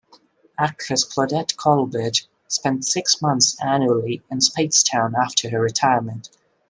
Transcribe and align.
Actress 0.57 1.05
Claudette 1.05 1.55
Colbert 1.57 2.27
spent 2.47 2.85
six 2.87 3.21
months 3.21 3.55
annually 3.63 4.23
in 4.31 4.39
Speightstown 4.39 5.13
after 5.13 5.51
her 5.51 5.61
retirement. 5.61 6.35